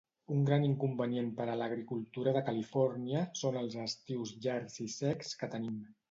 Un 0.35 0.39
gran 0.45 0.63
inconvenient 0.67 1.27
per 1.41 1.45
a 1.49 1.57
l'agricultura 1.61 2.33
de 2.37 2.41
Califòrnia 2.47 3.21
són 3.41 3.59
els 3.61 3.75
estius 3.83 4.31
llargs 4.47 4.79
i 4.85 4.87
secs 4.95 5.35
que 5.43 5.51
tenim. 5.57 5.77